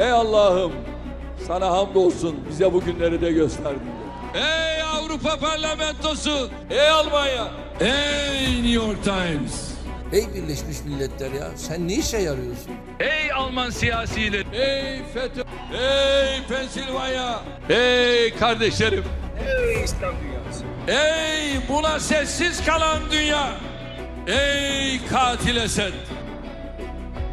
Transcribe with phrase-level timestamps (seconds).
[0.00, 0.72] Ey Allah'ım
[1.46, 3.90] sana hamdolsun bize bu günleri de gösterdin.
[4.34, 6.50] Ey Avrupa Parlamentosu!
[6.70, 7.48] Ey Almanya!
[7.80, 9.70] Ey New York Times!
[10.12, 12.72] Ey Birleşmiş Milletler ya sen ne işe yarıyorsun?
[13.00, 14.44] Ey Alman siyasileri!
[14.52, 15.42] Ey FETÖ!
[15.74, 17.40] Ey Pensilvanya!
[17.68, 19.04] Ey kardeşlerim!
[19.48, 20.64] Ey İslam dünyası.
[20.88, 23.50] Ey buna sessiz kalan dünya!
[24.26, 25.92] Ey katil Esed!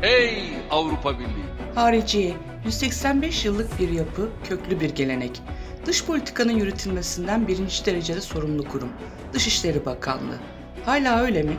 [0.03, 1.47] Ey Avrupa Birliği!
[1.75, 2.33] Hariciye,
[2.67, 5.41] 185 yıllık bir yapı, köklü bir gelenek.
[5.85, 8.89] Dış politikanın yürütülmesinden birinci derecede sorumlu kurum.
[9.33, 10.39] Dışişleri Bakanlığı.
[10.85, 11.57] Hala öyle mi?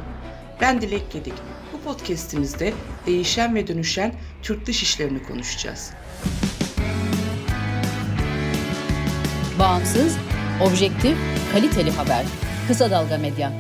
[0.60, 1.32] Ben Dilek Gedik.
[1.72, 2.72] Bu podcastimizde
[3.06, 5.90] değişen ve dönüşen Türk dış işlerini konuşacağız.
[9.58, 10.16] Bağımsız,
[10.62, 11.16] objektif,
[11.52, 12.24] kaliteli haber.
[12.68, 13.52] Kısa Dalga Medya.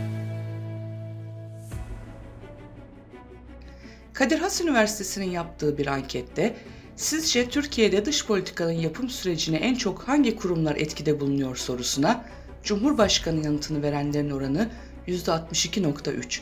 [4.12, 6.56] Kadir Has Üniversitesi'nin yaptığı bir ankette
[6.98, 12.24] sizce Türkiye'de dış politikanın yapım sürecine en çok hangi kurumlar etkide bulunuyor sorusuna
[12.62, 14.68] Cumhurbaşkanı yanıtını verenlerin oranı
[15.08, 16.40] %62.3.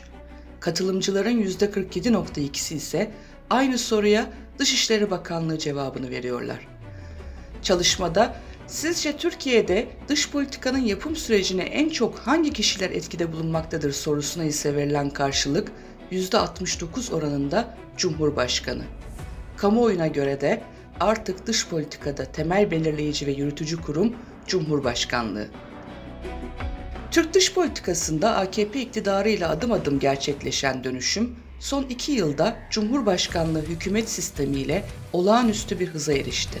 [0.59, 3.11] Katılımcıların %47.2'si ise
[3.49, 6.67] aynı soruya Dışişleri Bakanlığı cevabını veriyorlar.
[7.61, 8.35] Çalışmada
[8.67, 15.09] sizce Türkiye'de dış politikanın yapım sürecine en çok hangi kişiler etkide bulunmaktadır sorusuna ise verilen
[15.09, 15.71] karşılık
[16.11, 18.83] %69 oranında Cumhurbaşkanı.
[19.57, 20.61] Kamuoyuna göre de
[20.99, 24.15] artık dış politikada temel belirleyici ve yürütücü kurum
[24.47, 25.47] Cumhurbaşkanlığı.
[27.11, 34.83] Türk dış politikasında AKP iktidarıyla adım adım gerçekleşen dönüşüm, son iki yılda Cumhurbaşkanlığı hükümet sistemiyle
[35.13, 36.59] olağanüstü bir hıza erişti.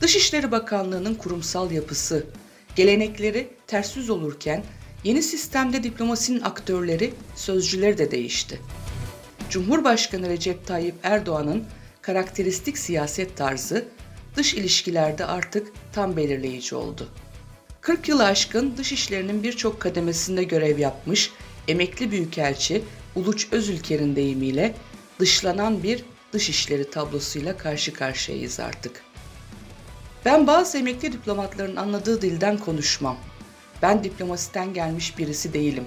[0.00, 2.26] Dışişleri Bakanlığı'nın kurumsal yapısı,
[2.76, 4.64] gelenekleri ters olurken
[5.04, 8.60] yeni sistemde diplomasinin aktörleri, sözcüleri de değişti.
[9.50, 11.64] Cumhurbaşkanı Recep Tayyip Erdoğan'ın
[12.06, 13.84] karakteristik siyaset tarzı
[14.36, 17.08] dış ilişkilerde artık tam belirleyici oldu.
[17.80, 21.30] 40 yılı aşkın dış işlerinin birçok kademesinde görev yapmış
[21.68, 22.82] emekli büyükelçi
[23.14, 24.74] Uluç Özülker'in deyimiyle
[25.18, 29.04] dışlanan bir dış işleri tablosuyla karşı karşıyayız artık.
[30.24, 33.16] Ben bazı emekli diplomatların anladığı dilden konuşmam.
[33.82, 35.84] Ben diplomasiden gelmiş birisi değilim.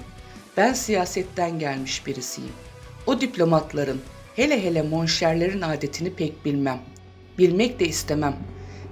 [0.58, 2.54] Ben siyasetten gelmiş birisiyim.
[3.06, 4.02] O diplomatların,
[4.40, 6.80] hele hele monşerlerin adetini pek bilmem.
[7.38, 8.36] Bilmek de istemem.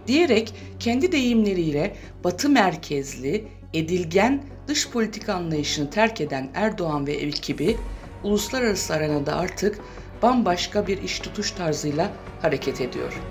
[0.08, 7.78] Diyerek kendi deyimleriyle batı merkezli, edilgen dış politika anlayışını terk eden Erdoğan ve ekibi
[8.24, 9.80] uluslararası arenada artık
[10.22, 13.22] bambaşka bir iş tutuş tarzıyla hareket ediyor.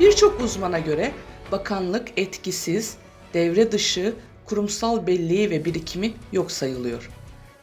[0.00, 1.12] Birçok uzmana göre
[1.52, 2.96] bakanlık etkisiz,
[3.34, 7.10] devre dışı, kurumsal belleği ve birikimi yok sayılıyor.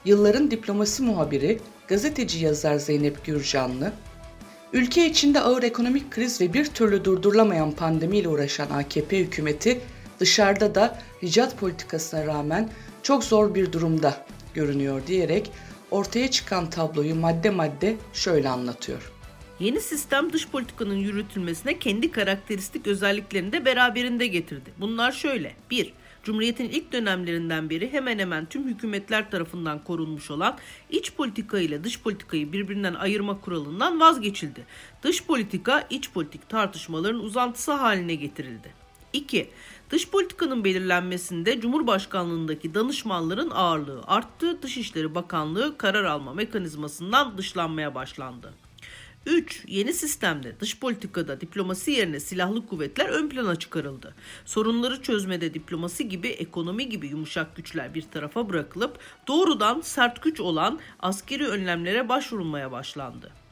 [0.06, 3.94] Yılların diplomasi muhabiri, gazeteci yazar Zeynep Gürcanlı,
[4.73, 9.81] ülke içinde ağır ekonomik kriz ve bir türlü durdurulamayan pandemiyle uğraşan AKP hükümeti
[10.19, 12.69] dışarıda da ricat politikasına rağmen
[13.03, 15.51] çok zor bir durumda görünüyor diyerek
[15.91, 19.12] ortaya çıkan tabloyu madde madde şöyle anlatıyor.
[19.59, 24.72] Yeni sistem dış politikanın yürütülmesine kendi karakteristik özelliklerini de beraberinde getirdi.
[24.79, 25.56] Bunlar şöyle.
[25.72, 25.94] 1.
[26.25, 30.58] Cumhuriyet'in ilk dönemlerinden beri hemen hemen tüm hükümetler tarafından korunmuş olan
[30.90, 34.66] iç politika ile dış politikayı birbirinden ayırma kuralından vazgeçildi.
[35.03, 38.74] Dış politika iç politik tartışmaların uzantısı haline getirildi.
[39.13, 39.50] 2.
[39.90, 44.62] Dış politikanın belirlenmesinde Cumhurbaşkanlığındaki danışmanların ağırlığı arttı.
[44.62, 48.53] Dışişleri Bakanlığı karar alma mekanizmasından dışlanmaya başlandı.
[49.25, 49.63] 3.
[49.68, 54.16] Yeni sistemde dış politikada diplomasi yerine silahlı kuvvetler ön plana çıkarıldı.
[54.46, 60.80] Sorunları çözmede diplomasi gibi ekonomi gibi yumuşak güçler bir tarafa bırakılıp doğrudan sert güç olan
[61.00, 63.44] askeri önlemlere başvurulmaya başlandı.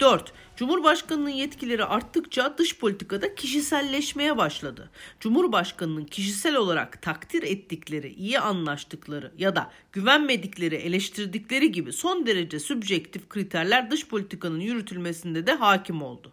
[0.00, 0.32] 4.
[0.56, 4.90] Cumhurbaşkanının yetkileri arttıkça dış politikada kişiselleşmeye başladı.
[5.20, 13.28] Cumhurbaşkanının kişisel olarak takdir ettikleri, iyi anlaştıkları ya da güvenmedikleri, eleştirdikleri gibi son derece sübjektif
[13.28, 16.32] kriterler dış politikanın yürütülmesinde de hakim oldu.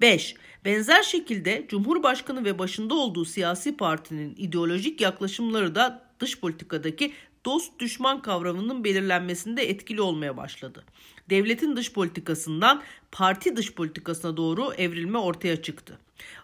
[0.00, 0.34] 5.
[0.64, 7.12] Benzer şekilde Cumhurbaşkanı ve başında olduğu siyasi partinin ideolojik yaklaşımları da dış politikadaki
[7.46, 10.84] dost düşman kavramının belirlenmesinde etkili olmaya başladı.
[11.30, 12.82] Devletin dış politikasından
[13.12, 15.98] parti dış politikasına doğru evrilme ortaya çıktı.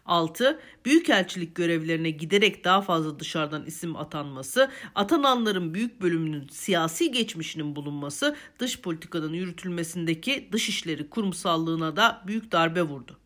[0.06, 0.60] 6.
[0.84, 8.80] Büyükelçilik görevlerine giderek daha fazla dışarıdan isim atanması, atananların büyük bölümünün siyasi geçmişinin bulunması dış
[8.80, 13.21] politikanın yürütülmesindeki dışişleri kurumsallığına da büyük darbe vurdu.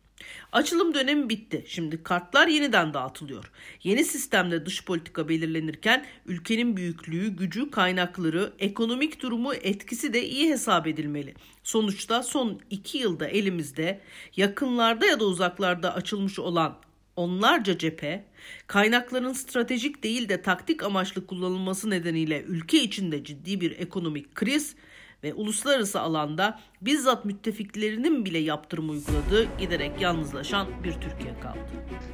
[0.51, 1.65] Açılım dönemi bitti.
[1.67, 3.51] Şimdi kartlar yeniden dağıtılıyor.
[3.83, 10.87] Yeni sistemde dış politika belirlenirken ülkenin büyüklüğü, gücü, kaynakları, ekonomik durumu, etkisi de iyi hesap
[10.87, 11.33] edilmeli.
[11.63, 14.01] Sonuçta son iki yılda elimizde
[14.35, 16.77] yakınlarda ya da uzaklarda açılmış olan
[17.15, 18.25] onlarca cephe,
[18.67, 24.75] kaynakların stratejik değil de taktik amaçlı kullanılması nedeniyle ülke içinde ciddi bir ekonomik kriz
[25.23, 31.59] ve uluslararası alanda bizzat müttefiklerinin bile yaptırım uyguladığı giderek yalnızlaşan bir Türkiye kaldı.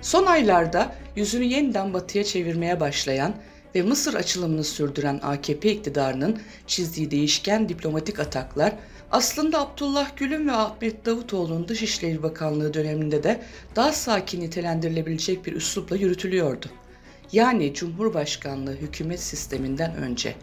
[0.02, 3.36] Son aylarda yüzünü yeniden batıya çevirmeye başlayan
[3.76, 8.74] ve Mısır açılımını sürdüren AKP iktidarının çizdiği değişken diplomatik ataklar
[9.12, 13.44] aslında Abdullah Gül'ün ve Ahmet Davutoğlu'nun Dışişleri Bakanlığı döneminde de
[13.76, 16.66] daha sakin nitelendirilebilecek bir üslupla yürütülüyordu.
[17.32, 20.36] Yani Cumhurbaşkanlığı hükümet sisteminden önce.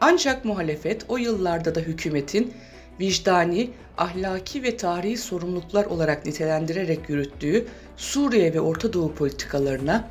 [0.00, 2.54] Ancak muhalefet o yıllarda da hükümetin
[3.00, 7.66] vicdani, ahlaki ve tarihi sorumluluklar olarak nitelendirerek yürüttüğü
[7.96, 10.08] Suriye ve Orta Doğu politikalarına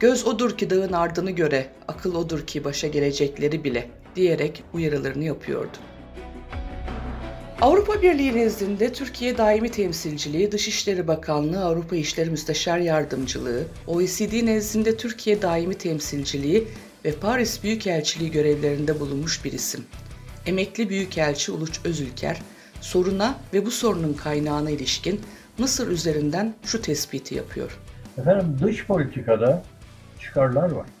[0.00, 5.76] göz odur ki dağın ardını göre, akıl odur ki başa gelecekleri bile diyerek uyarılarını yapıyordu.
[7.60, 15.42] Avrupa Birliği nezdinde Türkiye Daimi Temsilciliği, Dışişleri Bakanlığı, Avrupa İşleri Müsteşar Yardımcılığı, OECD nezdinde Türkiye
[15.42, 16.68] Daimi Temsilciliği
[17.04, 19.84] ve Paris Büyükelçiliği görevlerinde bulunmuş bir isim.
[20.46, 22.42] Emekli Büyükelçi Uluç Özülker,
[22.80, 25.20] soruna ve bu sorunun kaynağına ilişkin
[25.58, 27.78] Mısır üzerinden şu tespiti yapıyor.
[28.18, 29.62] Efendim dış politikada
[30.20, 30.92] çıkarlar vardır.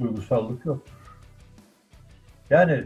[0.00, 0.92] Duygusallık yoktur.
[2.50, 2.84] Yani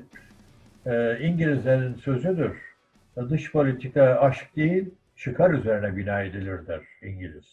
[0.87, 2.57] e, İngilizlerin sözüdür.
[3.31, 7.45] Dış politika aşk değil, çıkar üzerine bina edilir der İngiliz.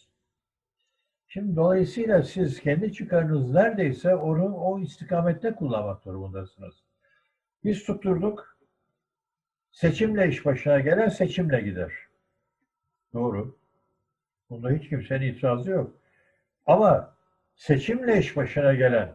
[1.32, 6.74] Şimdi dolayısıyla siz kendi çıkarınız neredeyse onu o istikamette kullanmak durumundasınız.
[7.64, 8.58] Biz tutturduk,
[9.70, 11.92] seçimle iş başına gelen seçimle gider.
[13.12, 13.58] Doğru.
[14.50, 15.96] Bunda hiç kimsenin itirazı yok.
[16.66, 17.16] Ama
[17.54, 19.14] seçimle iş başına gelen,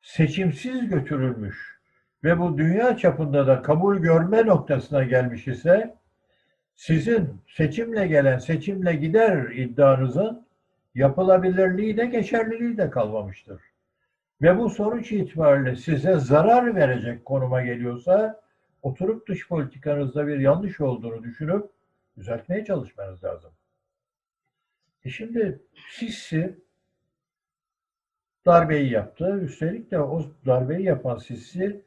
[0.00, 1.80] seçimsiz götürülmüş
[2.24, 5.94] ve bu dünya çapında da kabul görme noktasına gelmiş ise
[6.74, 10.45] sizin seçimle gelen, seçimle gider iddianızın
[10.96, 13.62] yapılabilirliği de geçerliliği de kalmamıştır.
[14.42, 18.40] Ve bu sonuç itibariyle size zarar verecek konuma geliyorsa
[18.82, 21.66] oturup dış politikanızda bir yanlış olduğunu düşünüp
[22.16, 23.50] düzeltmeye çalışmanız lazım.
[25.04, 25.60] E şimdi
[25.90, 26.58] Sisi
[28.46, 29.40] darbeyi yaptı.
[29.40, 31.84] Üstelik de o darbeyi yapan Sisi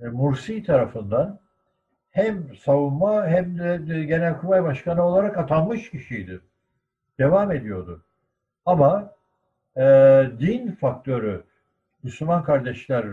[0.00, 1.40] e, Mursi tarafından
[2.10, 6.40] hem savunma hem de Genelkurmay Başkanı olarak atanmış kişiydi.
[7.18, 8.04] Devam ediyordu.
[8.66, 9.14] Ama
[9.76, 9.82] e,
[10.40, 11.42] din faktörü
[12.02, 13.06] Müslüman kardeşler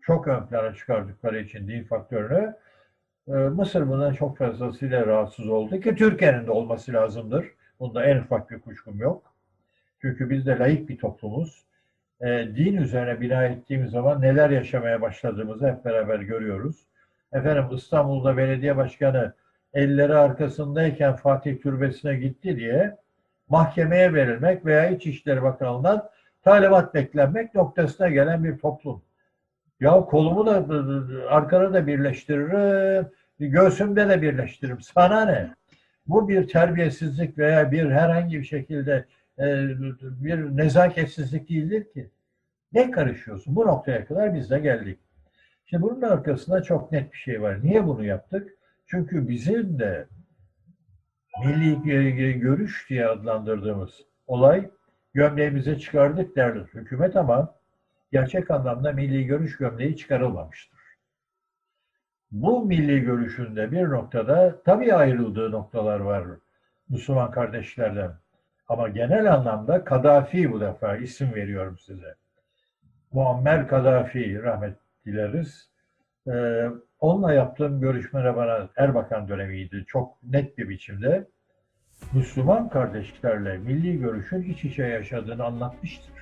[0.00, 2.54] çok ön plana çıkardıkları için din faktörünü
[3.28, 7.46] e, Mısır bundan çok fazlasıyla rahatsız oldu ki Türkiye'nin de olması lazımdır.
[7.80, 9.34] Bunda en ufak bir kuşkum yok.
[10.00, 11.64] Çünkü biz de layık bir toplumuz.
[12.20, 12.26] E,
[12.56, 16.86] din üzerine bina ettiğimiz zaman neler yaşamaya başladığımızı hep beraber görüyoruz.
[17.32, 19.32] Efendim İstanbul'da belediye başkanı
[19.74, 22.96] elleri arkasındayken Fatih Türbesi'ne gitti diye
[23.50, 26.08] mahkemeye verilmek veya İçişleri Bakanlığı'ndan
[26.42, 29.02] talimat beklenmek noktasına gelen bir toplum.
[29.80, 30.66] Ya kolumu da
[31.28, 33.06] arkana da birleştiririm,
[33.38, 34.80] göğsümde de birleştiririm.
[34.80, 35.54] Sana ne?
[36.06, 39.04] Bu bir terbiyesizlik veya bir herhangi bir şekilde
[39.38, 39.44] e,
[40.00, 42.10] bir nezaketsizlik değildir ki.
[42.72, 43.56] Ne karışıyorsun?
[43.56, 44.98] Bu noktaya kadar biz de geldik.
[45.66, 47.58] Şimdi bunun arkasında çok net bir şey var.
[47.62, 48.54] Niye bunu yaptık?
[48.86, 50.06] Çünkü bizim de
[51.44, 54.70] milli görüş diye adlandırdığımız olay
[55.14, 57.54] gömleğimize çıkardık derler hükümet ama
[58.12, 60.80] gerçek anlamda milli görüş gömleği çıkarılmamıştır.
[62.32, 66.24] Bu milli görüşünde bir noktada tabii ayrıldığı noktalar var
[66.88, 68.12] Müslüman kardeşlerden.
[68.68, 72.14] Ama genel anlamda Kadafi bu defa isim veriyorum size.
[73.12, 75.70] Muammer Kadafi rahmet dileriz.
[76.28, 76.66] Ee,
[77.00, 79.84] onunla yaptığım görüşmede bana Erbakan dönemiydi.
[79.86, 81.26] Çok net bir biçimde
[82.12, 86.12] Müslüman kardeşlerle milli görüşün iç içe yaşadığını anlatmıştır.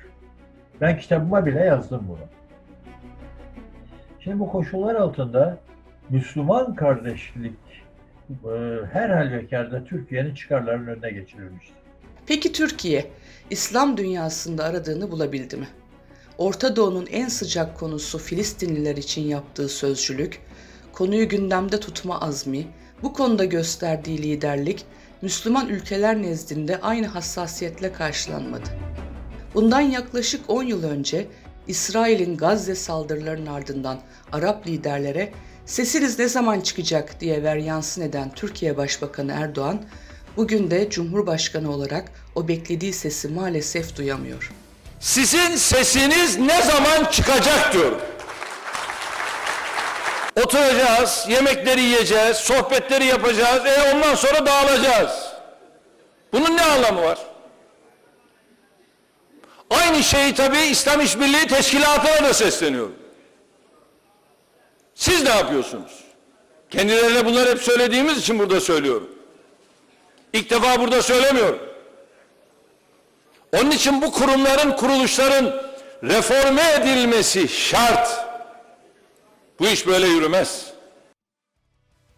[0.81, 2.29] Ben kitabıma bile yazdım bunu.
[4.21, 5.59] Şimdi bu koşullar altında
[6.11, 7.59] Müslüman kardeşlik
[8.31, 8.51] e,
[8.93, 11.77] her halükarda Türkiye'nin çıkarlarının önüne geçirilmiştir.
[12.27, 13.07] Peki Türkiye,
[13.51, 15.67] İslam dünyasında aradığını bulabildi mi?
[16.39, 20.41] Orta Doğu'nun en sıcak konusu Filistinliler için yaptığı sözcülük,
[20.93, 22.67] konuyu gündemde tutma azmi,
[23.03, 24.85] bu konuda gösterdiği liderlik,
[25.23, 28.69] Müslüman ülkeler nezdinde aynı hassasiyetle karşılanmadı.
[29.55, 31.27] Bundan yaklaşık 10 yıl önce
[31.69, 34.01] İsrail'in Gazze saldırılarının ardından
[34.33, 35.33] Arap liderlere
[35.67, 39.83] sesiniz ne zaman çıkacak diye veryansın eden Türkiye Başbakanı Erdoğan,
[40.37, 44.53] Bugün de Cumhurbaşkanı olarak o beklediği sesi maalesef duyamıyor.
[45.01, 48.01] Sizin sesiniz ne zaman çıkacak diyorum.
[50.45, 55.11] Oturacağız, yemekleri yiyeceğiz, sohbetleri yapacağız, e ondan sonra dağılacağız.
[56.33, 57.19] Bunun ne anlamı var?
[59.71, 62.95] Aynı şeyi tabii İslam İşbirliği Teşkilatı'na da sesleniyorum.
[64.95, 66.05] Siz ne yapıyorsunuz?
[66.71, 69.11] Kendilerine bunları hep söylediğimiz için burada söylüyorum.
[70.33, 71.68] İlk defa burada söylemiyorum.
[73.55, 75.55] Onun için bu kurumların, kuruluşların
[76.03, 78.09] reforme edilmesi şart.
[79.61, 80.73] Bu iş böyle yürümez.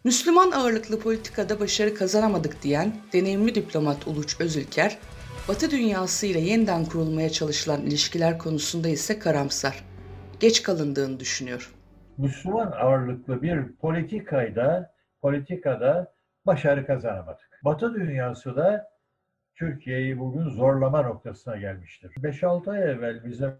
[0.04, 4.98] Müslüman ağırlıklı politikada başarı kazanamadık diyen deneyimli diplomat Uluç Özülker,
[5.48, 9.84] Batı dünyası ile yeniden kurulmaya çalışılan ilişkiler konusunda ise karamsar.
[10.40, 11.74] Geç kalındığını düşünüyor.
[12.18, 16.12] Müslüman ağırlıklı bir politikayda, politikada
[16.46, 17.60] başarı kazanamadık.
[17.64, 18.89] Batı dünyası da
[19.60, 22.10] Türkiye'yi bugün zorlama noktasına gelmiştir.
[22.10, 23.52] 5-6 ay evvel bizim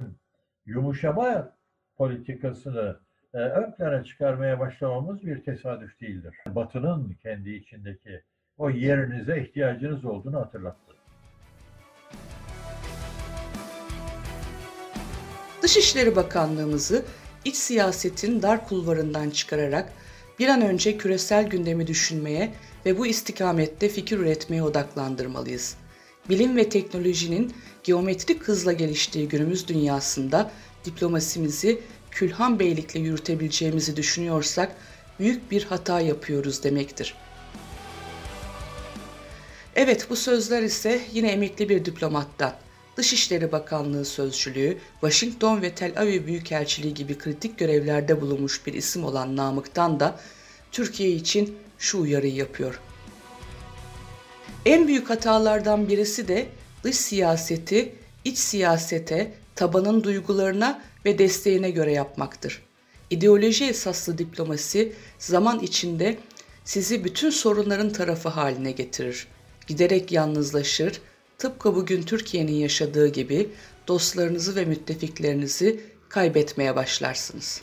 [0.66, 1.52] yumuşama
[1.96, 2.96] politikasını
[3.34, 6.34] e, ön plana çıkarmaya başlamamız bir tesadüf değildir.
[6.46, 8.22] Batı'nın kendi içindeki
[8.58, 10.94] o yerinize ihtiyacınız olduğunu hatırlattı.
[15.62, 17.04] Dışişleri Bakanlığımızı
[17.44, 19.92] iç siyasetin dar kulvarından çıkararak
[20.38, 22.52] bir an önce küresel gündemi düşünmeye
[22.86, 25.79] ve bu istikamette fikir üretmeye odaklandırmalıyız.
[26.30, 30.50] Bilim ve teknolojinin geometrik hızla geliştiği günümüz dünyasında
[30.84, 34.76] diplomasimizi Külhan Beylikle yürütebileceğimizi düşünüyorsak
[35.18, 37.14] büyük bir hata yapıyoruz demektir.
[39.76, 42.54] Evet bu sözler ise yine emekli bir diplomattan.
[42.96, 49.36] Dışişleri Bakanlığı Sözcülüğü, Washington ve Tel Aviv Büyükelçiliği gibi kritik görevlerde bulunmuş bir isim olan
[49.36, 50.20] Namık'tan da
[50.72, 52.80] Türkiye için şu uyarıyı yapıyor.
[54.66, 56.46] En büyük hatalardan birisi de
[56.84, 62.62] dış siyaseti iç siyasete, tabanın duygularına ve desteğine göre yapmaktır.
[63.10, 66.16] İdeoloji esaslı diplomasi zaman içinde
[66.64, 69.26] sizi bütün sorunların tarafı haline getirir.
[69.66, 71.00] Giderek yalnızlaşır,
[71.38, 73.48] tıpkı bugün Türkiye'nin yaşadığı gibi
[73.88, 77.62] dostlarınızı ve müttefiklerinizi kaybetmeye başlarsınız.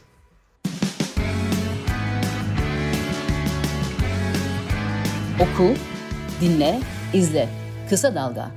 [5.39, 5.73] Oku,
[6.41, 6.79] dinle,
[7.13, 7.49] izle.
[7.89, 8.51] Kısa Dalga.